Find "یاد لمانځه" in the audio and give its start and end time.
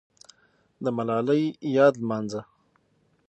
1.75-2.41